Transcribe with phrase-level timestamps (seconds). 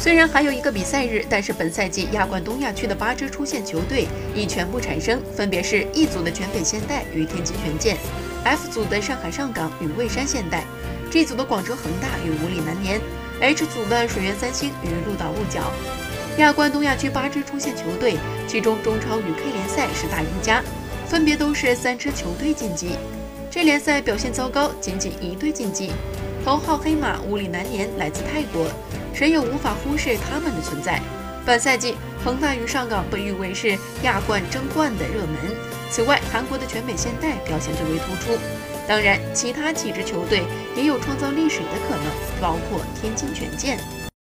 [0.00, 7.98] 虽然还有一个比赛日，但是本赛季亚冠东亚区的八支出线球队已全部产生，分别是 E 组的全北现代与天津权健
[8.42, 10.64] ，F 组的上海上港与蔚山现代
[11.10, 12.98] ，G 组的广州恒大与五里南联
[13.42, 15.70] ，H 组的水源三星与鹿岛鹿角。
[16.38, 18.16] 亚冠东亚区八支出线球队，
[18.48, 20.62] 其中中超与 K 联赛是大赢家，
[21.08, 22.92] 分别都是三支球队晋级。
[23.50, 25.90] 这联赛表现糟糕，仅仅一队晋级。
[26.42, 28.66] 头号黑马五里南联来自泰国，
[29.20, 30.98] 谁也无法忽视他们的存在。
[31.44, 31.94] 本赛季，
[32.24, 35.36] 恒大与上港被誉为是亚冠争冠的热门。
[35.90, 38.40] 此外，韩国的全美现代表现最为突出。
[38.88, 40.44] 当然，其他几支球队
[40.74, 42.06] 也有创造历史的可能，
[42.40, 43.78] 包括天津权健。